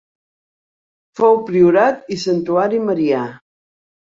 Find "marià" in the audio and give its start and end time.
2.89-3.25